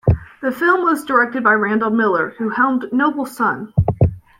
[0.41, 3.71] The film was directed by Randall Miller, who helmed "Nobel Son".